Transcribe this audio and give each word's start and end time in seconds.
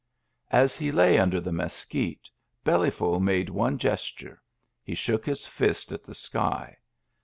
As 0.49 0.75
he 0.75 0.91
lay 0.91 1.19
under 1.19 1.39
the 1.39 1.51
mesquite. 1.51 2.27
Bellyful 2.65 3.19
made 3.19 3.49
one 3.49 3.77
gesture— 3.77 4.41
he 4.83 4.95
shook 4.95 5.27
his 5.27 5.45
fist 5.45 5.91
at 5.91 6.03
the 6.03 6.15
sky. 6.15 6.79